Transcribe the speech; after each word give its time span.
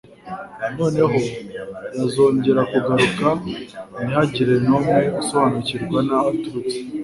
noneho 0.77 1.15
yazongera 1.97 2.61
kugaruka 2.71 3.27
ntihagire 3.93 4.53
n'umwe 4.65 5.01
usobanukirwa 5.21 5.99
n'aho 6.07 6.27
aturutse. 6.35 6.77